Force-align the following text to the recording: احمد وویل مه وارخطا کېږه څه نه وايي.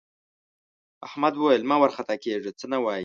احمد 1.07 1.33
وویل 1.35 1.63
مه 1.69 1.75
وارخطا 1.81 2.15
کېږه 2.23 2.51
څه 2.59 2.65
نه 2.73 2.77
وايي. 2.83 2.99